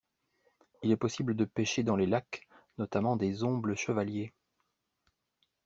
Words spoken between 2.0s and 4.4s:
lacs, notamment des ombles chevaliers.